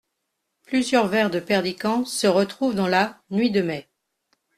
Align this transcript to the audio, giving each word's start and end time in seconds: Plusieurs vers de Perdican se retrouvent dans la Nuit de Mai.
Plusieurs 0.65 1.05
vers 1.05 1.29
de 1.29 1.39
Perdican 1.39 2.05
se 2.05 2.25
retrouvent 2.25 2.73
dans 2.73 2.87
la 2.87 3.21
Nuit 3.29 3.51
de 3.51 3.61
Mai. 3.61 3.87